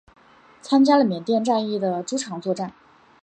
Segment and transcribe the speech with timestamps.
[0.63, 2.73] 参加了缅甸战役的诸场作战。